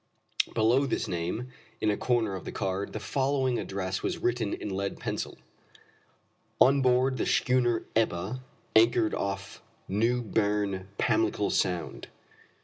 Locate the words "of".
2.33-2.43